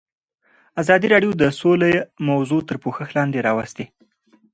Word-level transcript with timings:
ازادي 0.81 1.07
راډیو 1.13 1.31
د 1.41 1.43
سوله 1.59 1.89
موضوع 2.29 2.61
تر 2.69 2.75
پوښښ 2.83 3.09
لاندې 3.17 3.39
راوستې. 3.47 3.85